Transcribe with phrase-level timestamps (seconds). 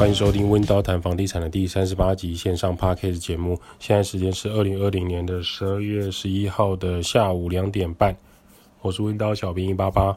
[0.00, 3.60] 欢迎收听温刀谈房地产的第三十八集线上 Podcast 节目。
[3.78, 8.16] 现在时间是二零二零年的十二月十一号的下午两点半。
[8.80, 10.16] 我是温刀小兵一八八。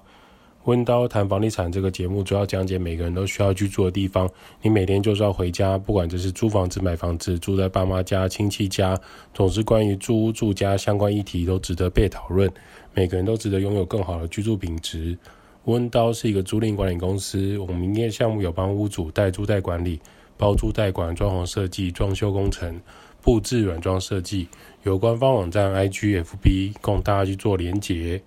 [0.63, 4.29] 温刀谈房地产这个节目主要讲解每个人都需要居住的地方。
[4.61, 8.97] 你每天就是要回家，不管这是租房子、买房子、住在爸妈家、亲戚家，
[9.33, 12.49] 总之关于住屋、住家相关议题都值得被讨论。
[12.93, 15.17] 每个人都值得拥有更好的居住品质。
[15.65, 19.99] 温刀是一个租赁管理公司，我们营业项目有帮屋主代租代管理、
[20.35, 22.81] 包租代管、装潢设计、装修工程、
[23.21, 24.49] 布置软装设计，
[24.83, 28.21] 有官方网站 IG、FB 供大家去做连结。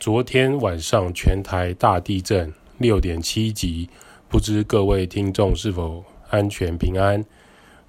[0.00, 3.88] 昨天晚上全台大地震六点七级，
[4.28, 7.24] 不知各位听众是否安全平安？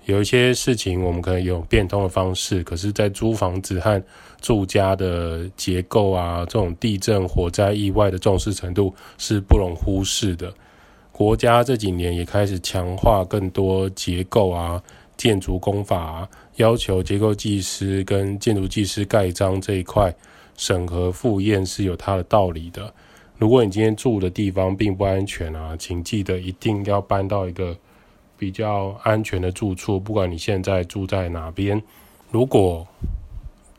[0.07, 4.01] 有一些事情我们可能有变通的方式，可是，在租房子和
[4.39, 10.53] 住家的结构啊，这种地震、火灾、意外的重视程度是不容忽视的。
[11.11, 14.81] 国家这几年也开始强化更多结构啊、
[15.17, 20.15] 建筑工法啊，要求结构技师跟建筑技师盖章这一块
[20.55, 22.93] 审核复验是有它的道理的。
[23.37, 27.75] 如果你今天住的地方并不安全啊，请记得一定要搬到一个。
[28.37, 31.81] 比较安全的住处，不管你现在住在哪边，
[32.31, 32.87] 如果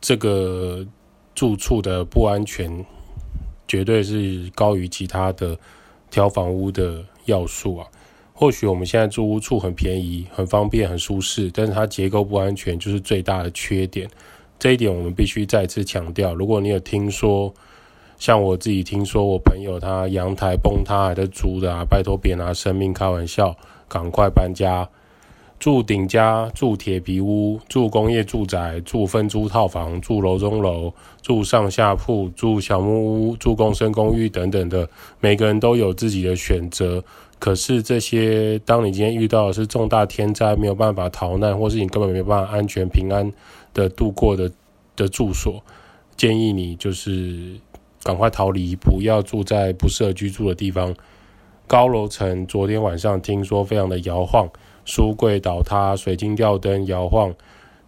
[0.00, 0.87] 这个
[1.34, 2.84] 住处的不安全，
[3.67, 5.59] 绝对是高于其他的
[6.11, 7.87] 挑房屋的要素啊。
[8.33, 14.09] 或许我们现在住屋处很便宜、很方便、很舒适，但是它结构不安全就是最大的缺点。
[14.59, 16.34] 这一点我们必须再次强调。
[16.34, 17.53] 如果你有听说，
[18.17, 23.56] 像我自己听说，我朋友他阳台崩塌还在租的啊，拜托别拿生命开玩笑。
[23.89, 24.89] 赶快搬家，
[25.58, 34.88] 住顶家，住铁皮屋，住工业住宅，住分租套房，住楼中楼，住上下铺，住小木屋，住共生公寓等等的，
[35.21, 37.03] 每个人都有自己的选择。
[37.41, 43.32] 可是这些，当你今天遇到的是重大天灾，没有办法逃难，或是你根本没办法安全平安
[43.72, 44.50] 的度过的
[44.97, 45.62] 的住所，
[46.16, 47.59] 建议你就是
[48.03, 50.94] 赶快逃离，不要住在不适合居住的地方。
[51.69, 54.49] 高楼层昨天晚上听说非常的摇晃，
[54.87, 57.34] 书柜倒塌，水晶吊灯摇晃，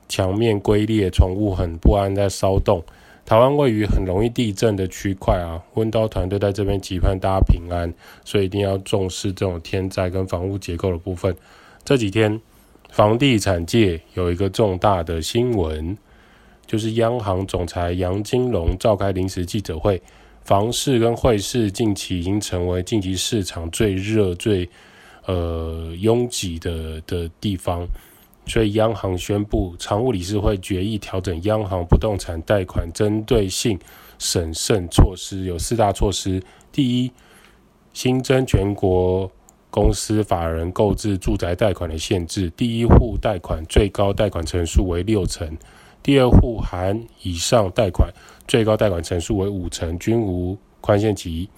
[0.07, 2.85] 墙面龟裂，宠物很不安在骚动。
[3.25, 7.91] 台湾位于很容易地震的区块啊，温刀团队在这边期盼大家平安，
[8.23, 11.35] 所以一定要重视这种天灾跟房屋结构的部分。
[11.83, 12.39] 这几天
[12.91, 15.97] 房地产界有一个重大的新闻，
[16.67, 20.03] 就是央行总裁杨金龙召开临时记者会。
[20.45, 24.69] 房市跟汇市近期已经成为近期市场最热、最
[25.27, 27.87] 呃拥挤的的地方，
[28.47, 33.79] 所以央行宣布，常务理事会决议调整央行不动产贷款针对性
[34.19, 36.43] 审慎措施，有四大措施：
[36.73, 37.13] 第一，
[37.93, 39.31] 新增全国
[39.71, 45.57] 公司法人购置住宅贷款的限制，第一户贷款最高贷款成数为六成。
[46.03, 48.13] 第二户含以上贷款，
[48.49, 51.49] 最高贷款成数为五成，均无宽限期。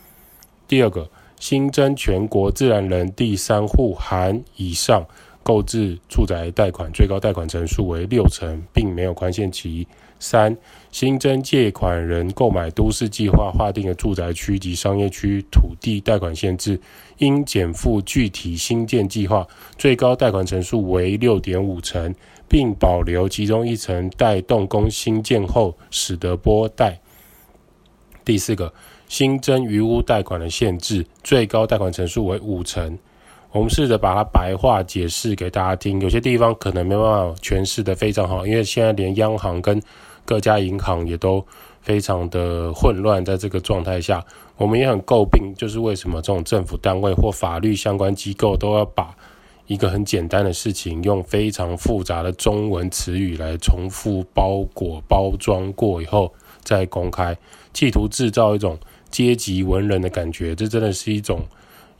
[0.66, 1.08] 第二个，
[1.38, 5.06] 新增全国自然人第三户含以上
[5.42, 9.86] 购置住宅贷款，最高贷款成数为六成，并没有宽限期。
[10.18, 10.56] 三、
[10.92, 16.80] 新增借款人购买都市计划划定的住宅区及商业区土地贷款限制，
[17.18, 19.44] 应减负具体新建计划，
[19.76, 22.14] 最高贷款成数为六点五成。
[22.52, 27.00] 并保留其中一层待动工兴建后使得拨贷。
[28.26, 28.70] 第四个，
[29.08, 32.98] 新增余屋贷款的限制，最高贷款成数为五成。
[33.52, 39.80] 我们试着把它白话解释给大家听，有些地方可能没办法诠释得非常好，因为现在连央行跟
[40.26, 41.42] 各家银行也都
[41.80, 44.22] 非常的混乱，在这个状态下，
[44.58, 49.16] 我们也很诟病，就是为什么这种政府单位或法律相关机构都要把。
[49.66, 56.32] 一个很简单的事情，用非常复杂的中文词语来重复包裹包装过以后
[56.62, 57.36] 再公开，
[57.72, 58.76] 企图制造一种
[59.10, 61.46] 阶级文人的感觉，这真的是一种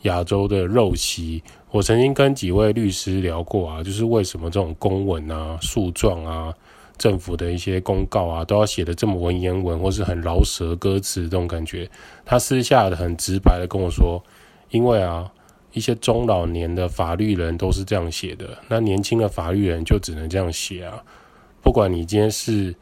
[0.03, 1.43] 亚洲的陋习。
[1.71, 6.53] 我曾经跟几位律师聊过啊，就是为什么这种公文啊、诉状啊、
[6.99, 11.89] 政府的一些公告啊，都要写得这么文言文，或是很饶舌歌词这种感觉。
[12.25, 14.23] 他私下的很直白的跟我说，
[14.71, 15.33] 因为啊。
[15.73, 21.03] 一些中老年的法律人都是这样写的，那年轻的法律人就只能这样写啊。
[21.63, 22.75] 不管你今天是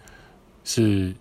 [0.65, 1.15] 是，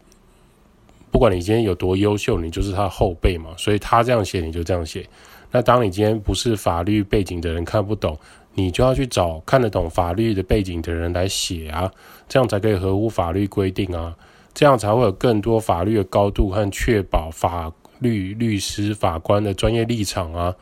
[1.12, 5.08] 不管你今天有多优秀，你就是他后辈嘛，所以他这样写你就这样写。
[5.52, 8.18] 那当你今天不是法律背景的人看不懂，
[8.54, 11.92] 你就要去找看得懂法律的背景的人来写啊，
[12.28, 14.16] 这样才可以合乎法律规定啊，
[14.54, 20.56] 这样才会有更多法律的高度和确保法律律师法官的专业立场啊。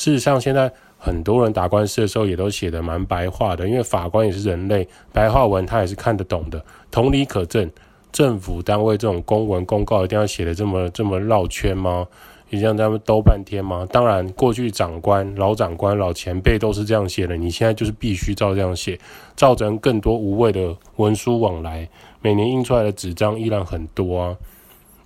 [0.00, 6.64] 事实上，现在很多人打官司的时候也都写得蛮白话的，因为法官也是人类，白话文他也是看得懂的。
[6.90, 7.70] 同理可证，
[8.10, 12.06] 政府单位这种公文公告一定要写得这么这么绕圈吗？
[12.48, 13.86] 你让他们兜半天吗？
[13.92, 18.98] 当然，过去长官、老长官、老前辈都是这样写的，你现在就是必须照这样写，
[19.36, 21.86] 造成更多无谓的文书往来。
[22.22, 24.36] 每年印出来的纸张依然很多啊，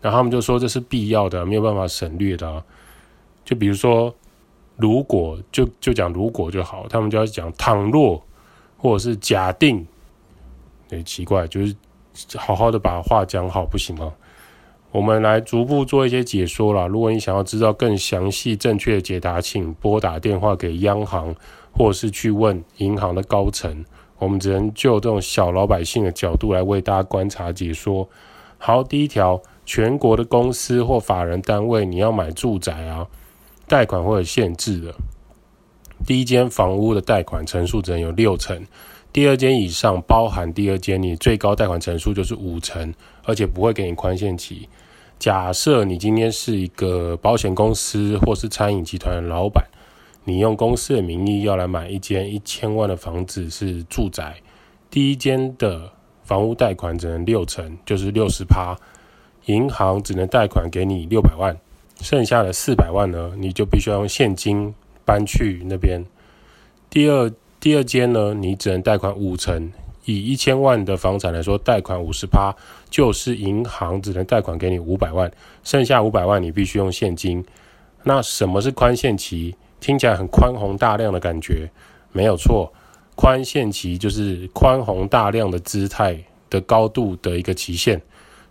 [0.00, 2.62] 然后他们就说这是必要的，没有办法省略的啊。
[3.44, 4.14] 就比如说。
[4.76, 8.23] 如果就就讲如果就好，他们就要讲倘若
[8.76, 9.87] 或者是假定，
[10.91, 11.76] 很，奇怪，就是
[12.37, 14.12] 好好的把话讲好不行吗？
[14.91, 16.87] 我们来逐步做一些解说啦。
[16.87, 21.35] 如果你想要知道更详细、正确的解答，请拨打电话给央行，
[21.73, 23.85] 或者是去问银行的高层。
[24.19, 28.09] 我们只能就这种小老百姓的角度来为大家观察解说。
[28.59, 33.05] 好，第一条，全国的公司或法人单位，你要买住宅啊。
[33.75, 34.94] 贷款会有限制的，
[36.06, 38.65] 第一间房屋的贷款成数只能有六成，
[39.12, 42.94] 第二间以上包含第二间，你最高贷款成数就是五成，
[43.25, 44.69] 而且不会给你宽限期。
[45.19, 49.65] 假设你今天是一个保险公司或是餐饮集团的老板，
[50.23, 54.37] 你用公司的名义要来买一间一千万的房子是住宅，
[54.88, 55.91] 第一间的
[56.23, 58.79] 房屋贷款只能六成，就是六十趴，
[59.47, 61.59] 银行只能贷款给你六百万。
[62.00, 64.75] 剩下的四百万呢，你就必须要用现金
[65.05, 66.05] 搬去那边。
[66.91, 69.73] 第二第二间呢，你只能贷款五成，
[70.05, 72.55] 以一千万的房产来说，贷款五十趴，
[72.91, 75.31] 就是银行只能贷款给你五百万，
[75.62, 77.44] 剩下五百万你必须用现金。
[78.02, 79.55] 那什么是宽限期？
[79.81, 81.70] 听起来很宽宏大量的感觉，
[82.12, 82.73] 没有错，
[83.14, 86.19] 宽限期就是宽宏大量的姿态
[86.50, 88.00] 的高度的一个期限，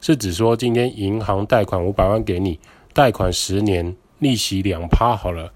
[0.01, 2.59] 是指说今天银行贷款五百万给你。
[2.93, 5.51] 贷款十年，利息两趴好了，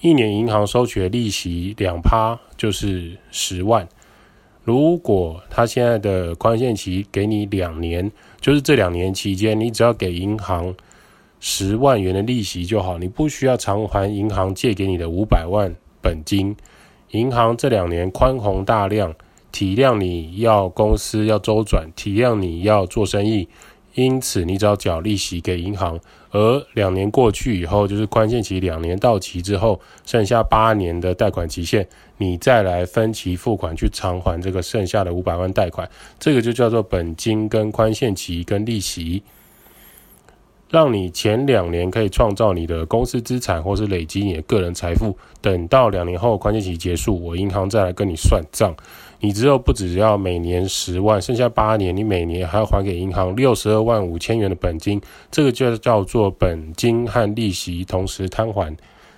[0.00, 3.86] 一年银行收取的利息两趴就是十万。
[4.64, 10.74] 如果他现在的宽限期给你两年，就是这两年期间，你只要给银行
[11.40, 16.56] 十万元的利息就好，你不需要偿还银行借给你的五百万本金。
[17.10, 19.14] 银行这两年宽宏大量，
[19.52, 23.48] 体谅你要公司要周转，体谅你要做生意。
[23.98, 25.98] 因此，你只要缴利息给银行，
[26.30, 31.84] 而两年过去以后，就是宽限期两年到期之后，剩下八年的贷款期限，
[32.18, 35.90] 你再来分期付款去偿还这个剩下的五百万贷款，
[36.20, 39.20] 这个就叫做本金跟宽限期跟利息，
[40.70, 48.74] 让你前两年可以创造你的公司资产或是累积你的个人财富，等到两年后宽限期结束，我银行再来跟你算账。
[49.20, 55.00] 你之后不只要每年十万，剩下八年，你每年还要还给银行六十二万五千元的本金，
[55.30, 58.76] 这个就叫做本金和利息同时摊还。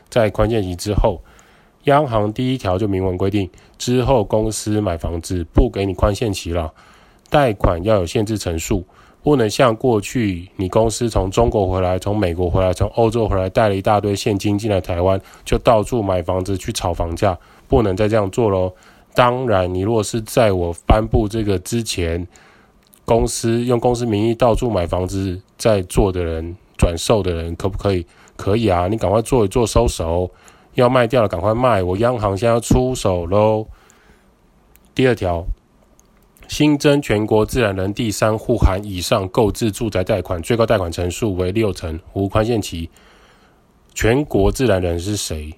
[0.08, 1.20] 在宽限期之后，
[1.84, 6.72] 央行第一条就明文规定，之后公司买房子不给你宽限期了，
[7.28, 8.84] 贷款要有限制成数，
[9.22, 17.38] 不能像过去你公司从中国回来、从美国回来、从欧洲回来，带了一大堆现金进来台湾，就到处买房子去炒房价，
[17.68, 18.72] 不能再这样做喽。
[19.14, 22.26] 当然，你如果是在我颁布这个之前，
[23.04, 28.06] 公司用公司名义到处买房子在做的人，转售的人，可不可以？
[28.36, 30.30] 可以啊，你赶快做一做收手，
[30.72, 33.66] 要卖掉了赶快卖，我央行现在要出手喽。
[34.94, 35.44] 第二条，
[36.50, 42.90] 新增全国自然人第三户含以上购置住宅贷款，最高贷款成数为六成，无宽限期。
[43.94, 45.54] 全国自然人是谁？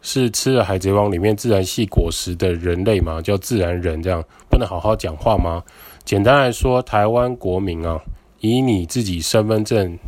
[0.00, 3.20] 是吃了《海贼王》里面自然系果实的人类吗？
[3.20, 5.62] 叫自然人，这样不能好好讲话吗？
[6.02, 8.00] 简单来说，台湾国民啊，
[8.40, 9.98] 以你自己身份证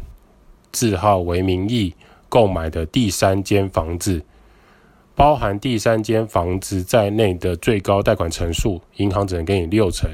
[0.72, 1.94] 字号为名义
[2.30, 4.24] 购买的第三间房子，
[5.16, 10.10] 包含第三间房子在内的最高贷款成数，银行只能给你六成。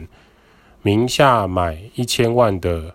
[0.82, 2.94] 名下买一千万的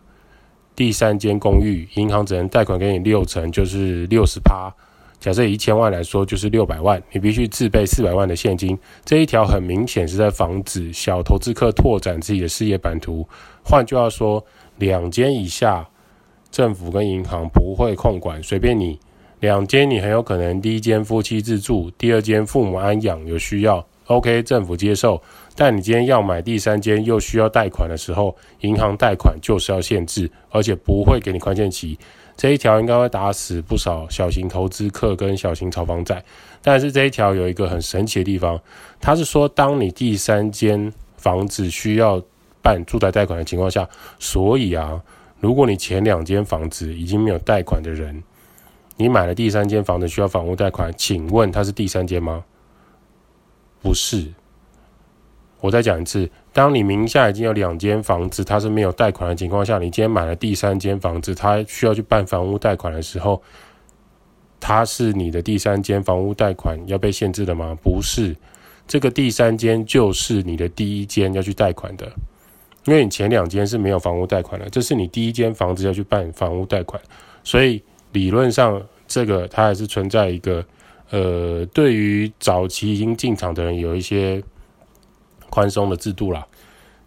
[0.75, 4.73] 第三间公寓，银行只能贷款给你六成，就是六十趴。
[5.19, 8.77] 假设以一千万来说，就是六百万，你必须自备四百万的现金。
[9.03, 13.27] 这一条很明显是在防止小投资客拓展自己的事业版图。
[13.63, 14.45] 换句话说，
[14.77, 15.87] 两间以下，
[16.51, 18.99] 政府跟银行不会控管，随便你。
[19.45, 25.21] 两间你很有可能第一间夫妻自住，第二间父母安养有需要，OK，政府接受。
[25.55, 31.95] 但你今天要买第三间又需要贷款的时候，银行贷款就是要限制，而且不会给你宽限期。
[32.35, 36.25] 这一条应该会打死不少小型投资客跟小型炒房仔，
[36.63, 38.59] 但是这一条有一个很神奇的地方，
[38.99, 42.19] 它是说，当你第三间房子需要
[42.63, 43.87] 办住宅贷款的情况下，
[44.17, 44.99] 所以啊，
[45.39, 48.23] 如果你前两间房子已经没有贷款的人，
[48.97, 52.45] 你买了第三间房子需要房屋贷款，请问它是第三间吗？
[53.81, 54.33] 不是。
[55.61, 63.41] 我再讲一次，当你名下已经有两间房子，它是没有贷款的情况下，你今天买了第三间房子，它需要去办房屋贷款的时候，
[64.59, 67.75] 它是你的第三间房屋贷款要被限制的吗？
[67.81, 68.35] 不是，
[68.87, 72.11] 这个第三间就是你的第一间要去贷款的，
[72.85, 77.01] 因为你前两间是没有房屋贷款的，这是你第一间房子要去办房屋贷款，
[77.43, 77.81] 所以
[78.15, 80.65] 理论上这个它还是存在一个，
[81.11, 84.41] 呃，对于早期已经进场的人有一些。
[85.47, 86.45] 宽松的制度啦。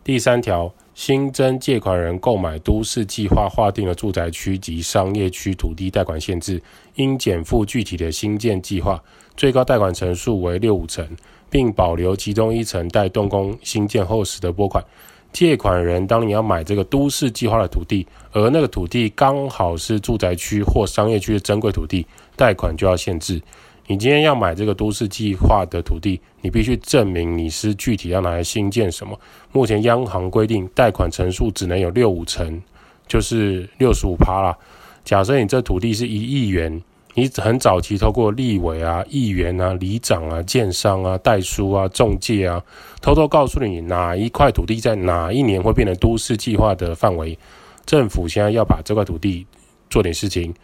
[0.03, 6.63] 第三条，新增借款人购买都市计划划定的住宅区及商业区土地贷款限制，
[6.95, 9.03] 应减负具体的新建计划，
[9.37, 11.07] 最高贷款层数为六五层，
[11.51, 14.83] 并保留其中一层待动工新建后时的拨款。
[15.33, 22.07] 借款人当你要买这个都市计划的土地，而那个土地刚好是住宅区或商业区的珍贵土地，
[22.37, 23.41] 贷款就要限制。
[23.87, 29.19] 你今天要买这个都市计划的土地，你必须证明你是具体要拿来新建什么。
[29.53, 32.61] 目前央行规定贷款成数只能有六五成，
[33.07, 34.57] 就是六十五趴啦。
[35.05, 36.83] 假设你这土地是一亿元，
[37.19, 42.63] 你很早期透过立委啊、议员啊、里长啊、建商啊、代书啊、中介啊，
[43.03, 47.37] 偷偷告诉你哪一块土地在哪一年会变成都市计划的范围。
[47.85, 49.45] 政府现在要把这块土地
[49.91, 50.55] 做点事情，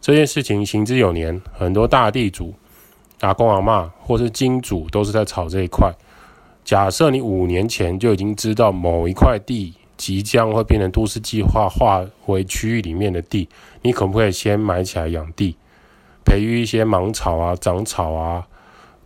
[0.00, 2.54] 这件事情行之有年，很多大地主。
[3.18, 5.92] 阿公阿嬷或是金主都是在炒这一块。
[6.64, 13.48] 假设你五年前就已经知道某一块地即将会变成都市计划划为区域里面的地，
[13.82, 15.56] 你可不可以先买起来养地，
[16.34, 18.44] 培育一些芒草啊、长草啊，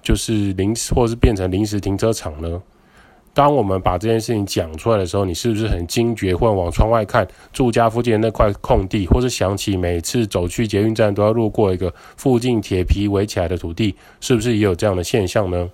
[0.00, 2.62] 就是临时或是变成临时停车场呢？
[3.34, 15.68] 当我们把这件事情讲出来的时候，你是不是很惊觉，或往窗外看，住家附近的那块空地，或是想起每次走去捷运站都要路过一个附近铁皮围起来的土地，是不是也有这样的现象呢？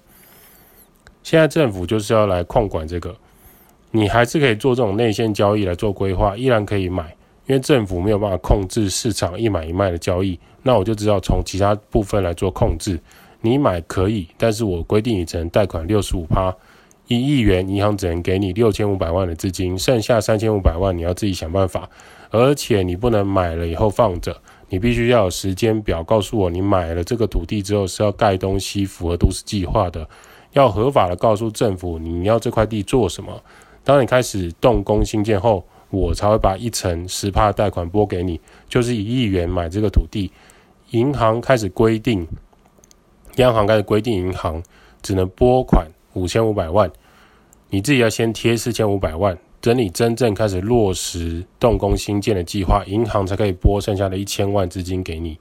[1.22, 3.14] 现在政府就是要来控管这个，
[3.92, 7.14] 你还是可以做这种内线交易来做规划，依然可以买，
[7.46, 12.98] 因为政府没有办法控制市场一买一卖的交易，那我就只好从其他部分来做控制。
[13.40, 16.54] 你买可以，但是我规定你只能贷款六十五趴。
[17.06, 21.90] 一亿元，银行只能给你六千五百万的资金，剩下三千五百万你要自己想办法。
[22.30, 24.34] 而且你不能买了以后放着，
[24.70, 30.08] 你必须要有时间表，告诉我你买了这个土地之后是要盖东西，符合都市计划的，
[30.54, 33.38] 要合法的告诉政府你要这块地做什么。
[33.84, 35.62] 当你开始动工兴建后，
[35.94, 40.30] 我才会把一成十趴贷款拨给你，就是一亿元买这个土地。
[40.90, 42.26] 银行开始规定，
[43.36, 44.62] 央行开始规定，银行
[45.00, 45.86] 只能拨款。
[46.14, 46.88] 五千五百万，
[47.70, 55.36] 你自己要先贴四千五百万，等你真正开始落实动工兴建的计划，银行才可以拨剩下的一千万资金给你。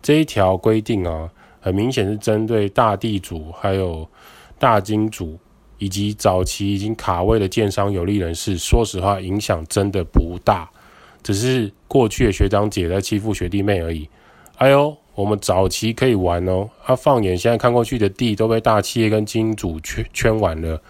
[0.00, 1.28] 这一条规定啊，
[1.60, 4.08] 很明显是针对大地主、还有
[4.56, 5.36] 大金主
[5.78, 8.56] 以及早期已经卡位的建商有利人士。
[8.58, 10.68] 说实话，影响真的不大，
[11.22, 14.08] 只是过去的学长姐在欺负学弟妹而已。
[14.56, 14.96] 哎呦！
[15.16, 20.82] 我们早期可以玩哦，啊，放眼现在看过去的地都被大企业跟金主圈圈完了，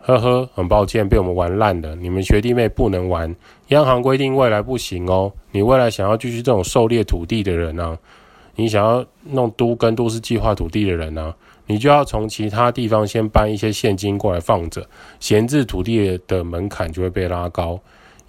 [0.00, 1.94] 呵呵，很抱歉被我们玩烂了。
[1.94, 3.32] 你们学弟妹不能玩，
[3.68, 5.32] 央行规定未来不行哦。
[5.52, 7.98] 你未来想要继续这种狩猎土地的人呢、啊，
[8.56, 11.36] 你想要弄都跟都市计划土地的人呢、啊，
[11.68, 14.84] 你就要从其他地方先搬一些现金过来放着，
[15.20, 17.78] 闲置土地的门槛就会被拉高，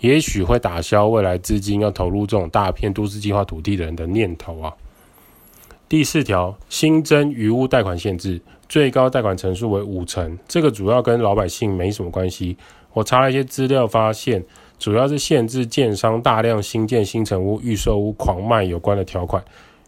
[0.02, 4.74] 也许会打消未来资金要投入这种大片都市计划土地的人的念头啊。
[5.88, 10.38] 第四条，新增余屋贷款限制，最高贷款成数为五成。
[10.48, 12.58] 这个主要跟老百姓没什么关系。
[12.94, 14.44] 我查了一些资料，发现
[14.78, 19.44] 主要是限制建商大量新建新成屋、预售屋狂卖有关的条款。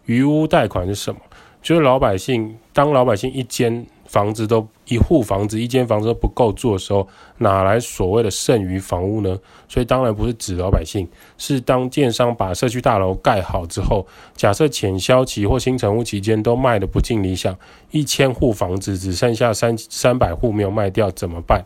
[0.05, 1.19] 余屋贷款是什么？
[1.61, 3.85] 就是老百姓，当老百姓一间。
[4.11, 9.39] 房子都一户房子一间房子都不够住的时候，哪来所谓的剩余房屋呢？
[9.69, 17.57] 所以当然不是指老百姓，是当建商把社区大楼盖好之后，假设潜销期或新成屋期间都卖得不尽理想，
[17.91, 21.65] 一千户房子只剩下三三百户没有卖掉怎么办？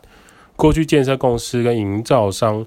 [0.54, 2.64] 过去建设公司跟营造商、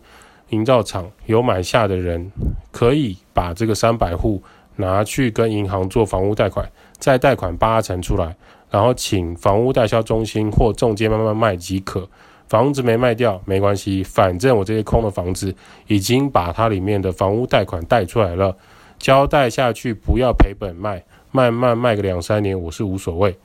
[0.49, 2.29] 营造厂有买下的人，
[2.73, 4.43] 可以把这个三百户
[4.75, 6.69] 拿去跟银行做房屋贷款，
[6.99, 8.35] 再贷款八成出来。
[8.69, 12.07] 然后请房屋代销中心或中介慢慢卖即可，
[12.47, 15.55] 房子没卖掉没关系，反正我这些空的房子
[15.87, 18.55] 已经把它里面的房屋贷款贷出来了，
[18.99, 23.35] 交代下去不要赔本卖，慢慢卖个两三年我是无所谓。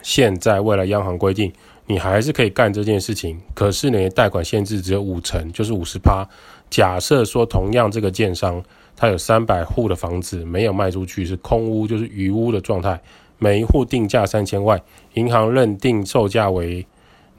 [0.00, 1.52] 现在未来央行规定
[1.86, 6.26] 你还是可以干这件事情，可是你的贷款限制只有五成，就是五十趴。
[6.70, 8.62] 假设说同样这个建商
[8.96, 13.00] 他有三百户的房子没有卖出去，是空屋，就是余屋的状态。
[13.38, 14.80] 每一户定价三千万，
[15.14, 16.86] 银行认定售价为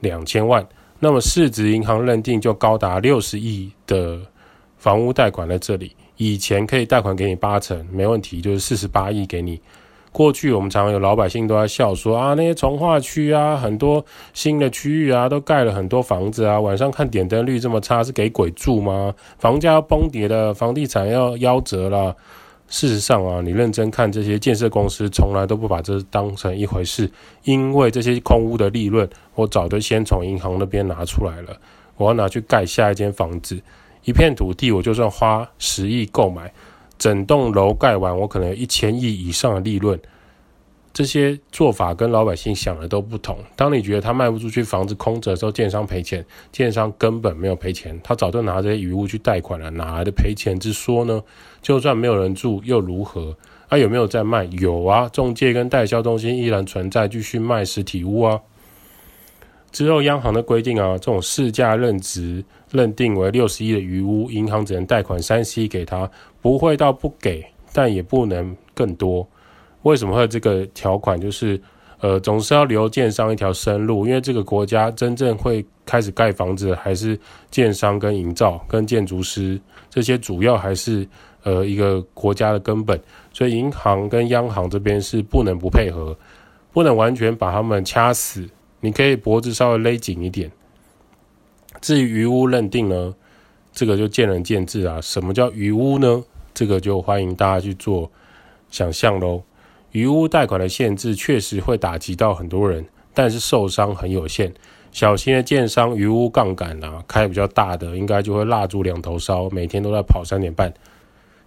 [0.02, 0.66] 两千万，
[1.00, 4.20] 那么市值银行认定就高达六十亿的
[4.78, 5.96] 房屋贷款在这里。
[6.18, 9.60] 以前可以贷款给你八成，没问题，就是四十八亿给你。
[10.16, 14.04] 过去我们常常有老百姓都在笑说啊，那些从化区啊，很多
[14.34, 19.14] 新的区域啊，都盖了很多房子啊，晚上看点灯率这么差，是给鬼住吗？
[19.38, 22.16] 房价要崩跌了，房地产要夭折了。
[22.70, 27.12] 事实上啊，你认真看这些建设公司，从来都不把这当成一回事，
[27.44, 31.50] 因为这些空屋的利润，我早就先从银行那边拿出来了，
[31.98, 33.62] 我要拿去盖下一间房子。
[34.06, 36.54] 一片土地，我就算花十亿购买。
[36.98, 40.00] 整栋楼盖完，我可能有一千亿以上的利润。
[40.94, 43.38] 这些做法跟老百姓想的都不同。
[43.58, 51.22] 当你觉得他卖不出去，房子空着的时候，建商赔钱，建商根本没有赔钱，他早就拿这些余物去贷款了，哪来的赔钱之说呢？
[51.62, 53.36] 就算没有人住又如何？
[53.68, 54.46] 啊，有没有在卖？
[54.46, 58.40] 有啊，中介跟代销中心依然存在，继续卖实体屋啊。
[59.76, 62.42] 之后央行的规定啊，这种市价认值
[62.72, 66.10] 认定为六十亿的余屋，银行只能贷款三十亿给他。
[66.42, 69.28] 不会到不给，但也不能更多。
[69.82, 71.20] 为什么会有这个条款？
[71.20, 71.62] 就是，
[72.00, 77.20] 呃，总是要留建商一条生路，因为这个国家真正会开始盖房子，还是
[77.52, 81.06] 建商跟营造跟建筑师这些主要还是
[81.44, 82.98] 呃一个国家的根本。
[83.34, 86.18] 所以银行跟央行这边是不能不配合，
[86.72, 88.48] 不能完全把他们掐死。
[88.86, 90.52] 你可以脖子稍微勒紧一点。
[91.82, 93.16] 至于余屋认定呢，
[93.74, 95.02] 这个就见仁见智啊。
[95.02, 96.24] 什么叫余屋呢？
[96.54, 98.12] 这个就欢迎大家去做
[98.70, 99.42] 想象喽。
[99.92, 104.54] 余屋贷款的限制确实会打击到很多人，但是受伤很有限。
[104.92, 110.72] 小型的建商余屋杠杆啊，开比较大的，应该就会蜡烛两头烧，每天都在跑三点半。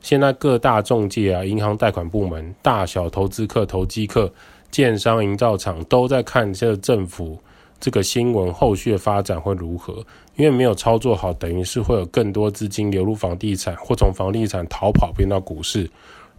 [0.01, 4.33] 现在各大中介啊、银行贷款部门、大小投资客、投机客、
[4.71, 7.39] 建商、营造厂都在看这个政府。
[7.81, 10.05] 这个新闻后续的发展会如何？
[10.35, 15.89] 因为没有操作好，等于是会有更多资金流入房地产，或从房地产逃跑变到股市。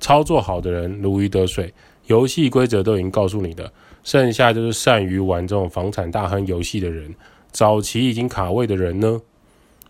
[0.02, 1.74] 操作好的人如鱼得水，
[2.08, 3.72] 游戏规则都已经告诉你的，
[4.04, 7.16] 剩下就是善于玩这种房产大亨游戏的人。
[7.54, 9.22] 早期已经卡位的人呢，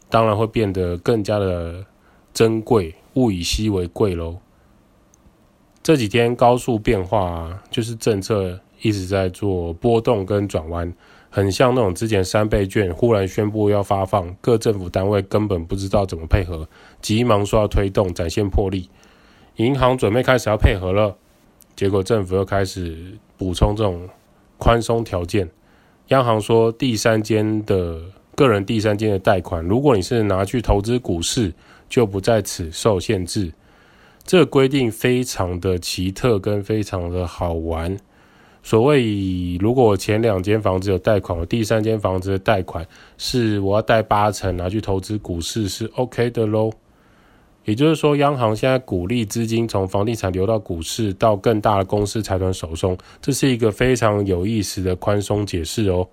[0.08, 1.84] 当然会变得更加的
[2.32, 4.38] 珍贵，物以稀为贵喽。
[5.90, 10.94] 这几天高速变化啊，就是政策一直在做波动跟转弯。
[11.32, 16.70] 很像那种之前三倍券忽然宣布要发放，各政府单位根本不知道怎么配合，
[17.02, 18.88] 急忙说要推动，展现魄力。
[19.56, 21.18] 银行准备开始要配合了，
[21.76, 24.08] 结果政府又开始补充这种
[24.60, 25.50] 宽松条件。
[26.10, 28.00] 央行说，第三间的
[28.36, 31.52] 个人第三间的贷款，如果你是拿去投资股市，
[31.90, 33.52] 就不在此受限制。
[34.30, 37.98] 这个规定非常的奇特，跟非常的好玩。
[38.62, 42.86] 所谓，如果前两间房子有贷款，我第三间房子的贷款
[43.18, 46.70] 是我要贷八成拿去投资股市是 OK 的喽。
[47.66, 56.08] 也就是说，央行现在鼓励资金从房地产流到股市，到更大的公司财团手中，这是一个非常有意思的宽松解释哦。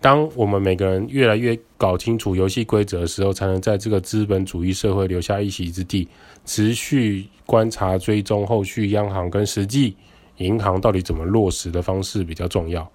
[0.00, 6.08] 当我们每个人越来越搞清楚游戏规则的时候，才能在这个资本主义社会留下一席之地。
[6.44, 9.96] 持续观察追踪后续央行跟实际。
[10.38, 12.86] 银行到底怎么落实的方式比较重要？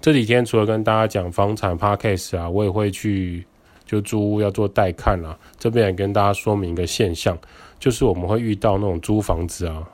[0.00, 3.44] 这几天除了跟大家讲房产 Podcast 啊，我也会去
[3.84, 5.38] 就租屋要做带看啊。
[5.58, 7.38] 这边也跟大家说明一个现象，
[7.78, 9.86] 就是我们会遇到那种租房子啊，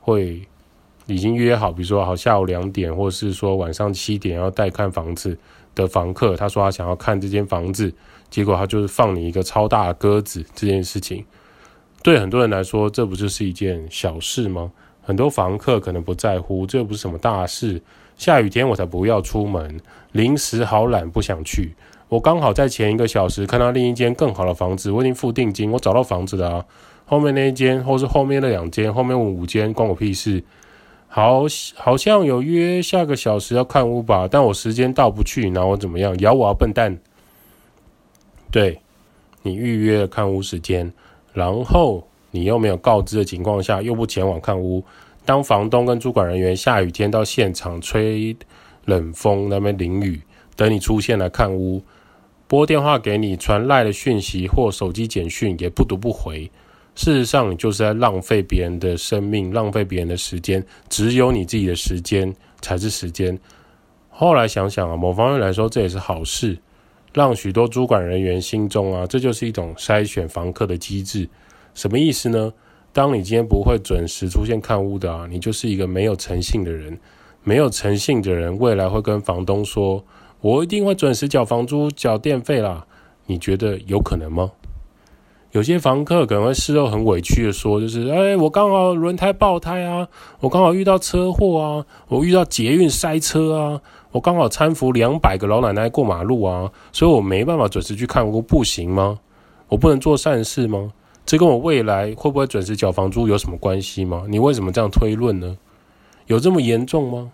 [0.00, 0.40] 会
[1.04, 5.36] 已经约好，比如说好下午两点，或是说晚上七点要带看房子
[5.82, 7.92] 的房客，他说他想要看这间房子，
[8.30, 10.44] 结果他就是放你一个超大的鸽子。
[10.54, 11.24] 这件事情
[12.02, 14.72] 对很多人来说，这不就是一件小事吗？
[15.02, 17.80] 很多房客可能不在乎，这又不是什么大事。
[18.16, 19.80] 下雨天我才不要出门，
[20.12, 21.74] 临时好懒不想去。
[22.08, 26.64] 我刚好在前一个小时看到另一间更好的房子，我已经付定金，我找到房子了啊。
[27.06, 30.42] 后面那一间，或是后面那两间，后面五间，关我屁事。
[31.08, 31.42] 好，
[31.74, 36.16] 好像有约下个小时要看屋吧，但我时间到不去，那我怎么样？
[36.20, 36.98] 咬我啊，笨蛋！
[38.52, 38.80] 对，
[39.42, 40.92] 你预约了看屋时间，
[41.32, 42.04] 然后。
[42.30, 44.84] 你又没有告知的情况下，又不前往看屋，
[45.24, 48.36] 当房东跟主管人员下雨天到现场吹
[48.84, 50.20] 冷风，那边淋雨，
[50.54, 51.82] 等你出现来看屋，
[52.46, 56.50] 拨电话给你，传赖的讯息或手机简讯也不读不回。
[56.98, 63.38] 事实上，你就是在浪费别人的生命，浪费别人的时间，只有你自己的时间才是时间。
[64.10, 66.58] 后来想想啊，某方面来说，这也是好事，
[67.14, 71.28] 让许多主管人员心中啊，这就是一种筛选房客的机制。
[71.72, 72.52] 什么意思呢？
[72.92, 76.98] 当你今天不会准时出现看屋的啊，你就是一个没有诚信的人。
[77.44, 80.04] 没有诚信的人，未来会跟房东说
[80.42, 82.84] ：“我一定会准时缴房租、缴电费啦。”
[83.26, 84.50] 你觉得有可能吗？
[85.52, 90.06] 有些房客可能会事后很委屈的说：“就是，哎，我刚好轮胎爆胎啊，
[90.40, 93.80] 我刚好遇到车祸啊，我遇到捷运塞车啊，
[94.12, 99.20] 我刚好搀扶两百个老奶奶过马路啊，所以我没办法准时去看屋，不行吗？
[99.68, 100.92] 我不能做善事吗？
[101.24, 104.24] 这跟我未来会不会准时缴房租有什么关系吗？
[104.28, 105.56] 你为什么这样推论呢？
[106.26, 107.32] 有这么严重吗？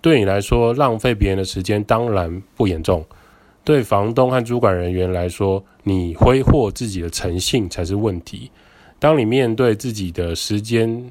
[0.00, 3.04] 对你来说，浪费别人的时间当然不严重。
[3.62, 8.50] 对房东和主管人员来说，你挥霍自己的诚信才是问题。
[8.98, 11.10] 当你面对自己的时间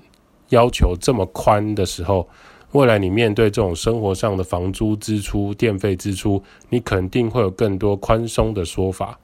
[0.50, 2.28] 要求这么宽的时候，
[2.74, 9.20] 未来你面对这种生活上的房租支出、电费支出，你肯定会有更多宽松的说法。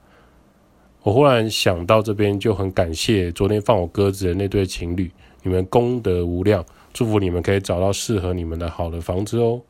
[1.03, 5.11] 我忽然想到这边，就很感谢昨天放我鸽子的那对情侣，
[5.43, 9.61] 你们功德无量，祝福你们可以找到适合你们的好的房子哦。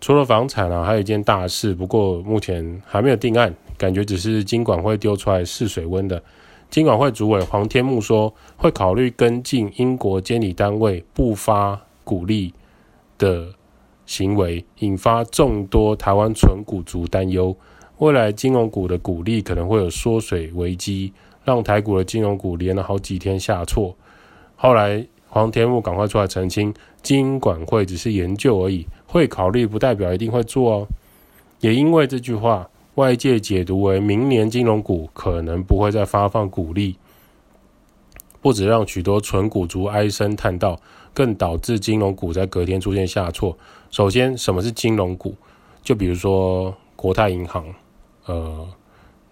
[0.00, 6.22] 除了房产啊，还有一件大事，不过目前还没有定案，感觉只是金管会丢出来试水温的。
[6.68, 12.52] 金管会主委黄天牧说，会考虑跟进英国监理单位不发股利
[13.18, 13.54] 的
[14.04, 17.56] 行为，引发众多台湾存股族担忧，
[17.98, 21.12] 未来金融股的股利可能会有缩水危机，
[21.44, 23.94] 让台股的金融股连了好几天下挫。
[24.56, 28.86] 后来黄天牧赶快出来澄清，金管会只是研究而已。
[29.06, 30.88] 会考虑不代表一定会做哦，
[31.60, 36.96] 也因为这句话，外界解读为明年金融股可能不会再发放股利，
[38.40, 40.80] 不止让许多存股族唉声叹道，
[41.12, 43.56] 更导致金融股在隔天出现下挫。
[43.90, 45.34] 首先，什么是金融股？
[45.82, 47.66] 就比如说国泰银行、
[48.24, 48.66] 呃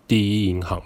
[0.07, 0.83] 第一银行、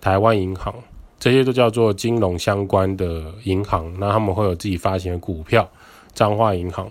[0.00, 0.72] 台湾银行，
[1.18, 5.68] 这些都叫做金融相关的银行，那他们会有自己发行的股票，
[6.14, 6.88] 彰化银行。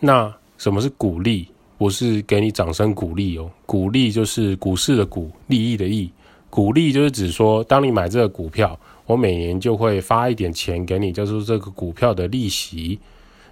[0.00, 1.48] 那什么是股利？
[1.78, 6.10] 不是给你掌声鼓励哦，鼓励就是股市的股，利益的益。
[6.48, 12.98] 鼓励就是指说，当你买这个股票，我每年就会发一点钱给你，就是这个股票的利息。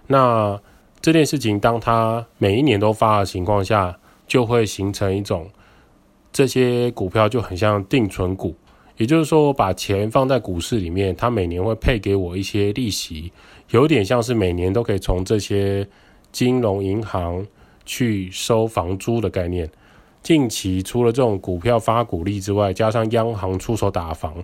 [0.07, 0.59] 那
[1.01, 5.47] 这件事情，当它每一年都发的情况下，就会形成一种，
[6.33, 8.55] 这些股票就很像定存股，
[8.97, 13.31] 也就是说，我把钱放在股市里面，它每年会配给我一些利息，
[13.71, 15.87] 有点像是每年都可以从这些。
[16.33, 17.47] 金融银行
[17.85, 19.69] 去收房租的概念，
[20.23, 24.35] 近期除了这种股票发股利之外，加上央行出手打房，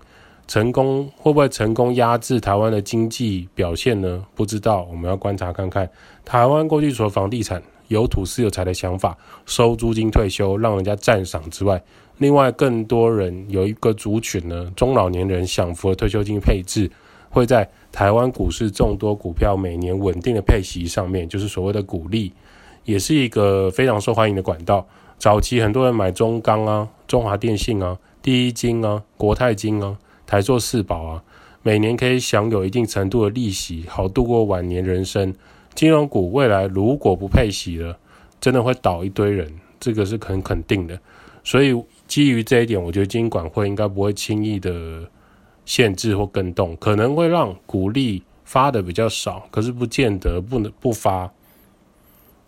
[0.47, 4.25] 成功会不会成功压制台湾的经济表现呢？
[4.35, 5.89] 不知道，我们要观察看看。
[6.25, 11.83] 台湾过去除了房地产有土斯有财的想法，收租金退休让人家赞赏之外，
[12.19, 16.91] 另外更多人有一个族群呢，中老年人享福的退休金配置。
[17.33, 22.33] 会在台湾股市众多股票每年稳定的配息上面，就是所谓的股利，
[22.91, 24.87] 也是一个非常受欢迎的管道。
[25.19, 31.23] 早期很多人买中钢啊、中华电信啊、第一金啊、国泰金啊、台塑四宝啊，
[31.63, 35.35] 每年可以享有一定程度的利息，好度过晚年人生。
[35.75, 37.97] 金融股未来如果不配息了，
[38.41, 40.99] 真的会倒一堆人，这个是很肯定的。
[41.45, 45.09] 所以基于这一点，我觉得金管会应该不会轻易的。
[45.67, 51.31] 限制或更动，可能会让股利发的比较少，可是不见得不能不发。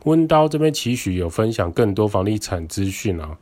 [0.05, 3.37] 温刀这边期许有分享更多房地产资讯啊，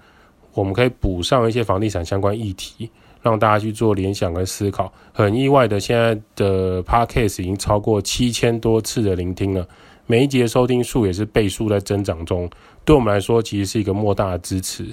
[0.53, 2.91] 我们可以补上一些房地产相关议题，
[3.23, 4.93] 让大家去做联想跟思考。
[5.13, 9.67] 很意外的，现在的 Podcast 已经超过七千多次的聆听了，
[10.07, 12.51] 每一集的收听数也是倍数在增长中，
[12.85, 14.87] 对我们来说其实是一个莫大的支持。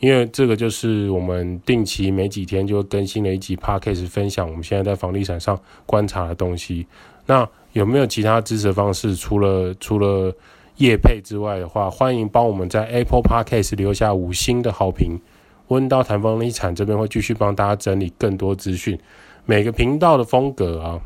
[0.00, 6.86] 因为这个就是我们定期每几天就会更新了一集 Podcast 分享我们现在在房地产上观察的东西。
[7.26, 9.14] 那有没有其他支持方式？
[9.14, 10.34] 除了除了
[10.80, 15.20] 业配之外的话，欢迎帮我们在 Apple Podcast 留下五星的好评。
[15.68, 18.98] 温叨谈房地产这边会继续帮大家整理更多资讯。
[19.44, 21.00] 每个频道的风格啊，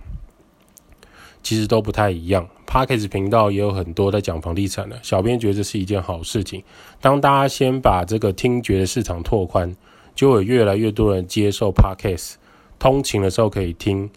[1.43, 2.49] 其实都不太一样。
[2.69, 6.63] Podcast 频道也有很多在讲房地产的，小编觉得这是一件好事情。
[7.01, 9.75] 当大家先把这个听觉的市场拓宽，
[10.15, 12.35] 就会越来越多人接受 Podcast。
[12.79, 14.09] 通勤的时候可以听，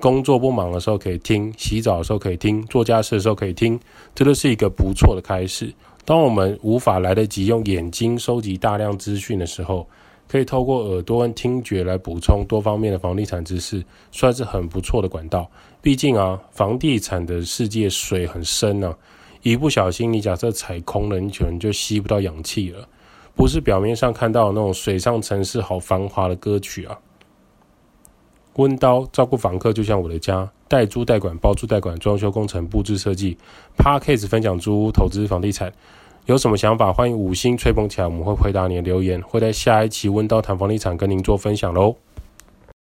[0.00, 3.78] 工作不忙的时候可以听，洗澡的时候可以听，做家事的时候可以听，
[4.14, 5.72] 这都是一个不错的开始。
[6.06, 9.86] 当我们无法来得及用眼睛收集大量资讯的时候，
[10.26, 15.48] 可以透过耳朵跟听觉来补充多方面的房地产知识，算是很不错的管道。
[15.82, 18.96] 毕竟啊，房地产的世界水很深啊，
[19.42, 22.88] 一不小心你假设踩空了，你可能就吸不到氧气了。
[23.34, 26.98] 不是表面上看到那种水上城市好繁华的歌曲啊。
[28.54, 33.36] 温刀照顾房客就像我的家，代租代管、包租代管、装修工程、布置设计。
[33.76, 35.72] p a r k a s e 分享租屋投资房地产，
[36.26, 41.96] 有什么想法欢迎五星吹捧起来，我们会回答你的留言，会在下一期温刀谈房地产跟您做分享喽。